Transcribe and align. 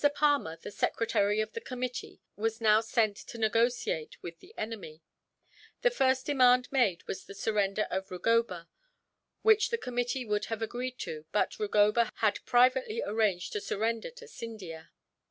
Palmer, 0.15 0.57
the 0.59 0.71
secretary 0.71 1.41
of 1.41 1.53
the 1.53 1.61
committee, 1.61 2.21
was 2.35 2.59
now 2.59 2.81
sent 2.81 3.15
to 3.17 3.37
negotiate 3.37 4.15
with 4.23 4.39
the 4.39 4.51
enemy. 4.57 5.03
The 5.83 5.91
first 5.91 6.25
demand 6.25 6.67
made 6.71 7.05
was 7.07 7.23
the 7.25 7.35
surrender 7.35 7.85
of 7.91 8.09
Rugoba; 8.09 8.67
which 9.43 9.69
the 9.69 9.77
committee 9.77 10.25
would 10.25 10.45
have 10.45 10.63
agreed 10.63 10.97
to, 11.01 11.25
but 11.31 11.59
Rugoba 11.59 12.09
had 12.15 12.43
privately 12.47 13.03
arranged 13.05 13.53
to 13.53 13.61
surrender 13.61 14.09
to 14.09 14.27
Scindia. 14.27 14.89